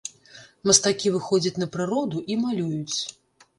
Мастакі 0.69 1.11
выходзяць 1.17 1.61
на 1.65 1.69
прыроду 1.77 2.25
і 2.35 2.41
малююць. 2.47 2.97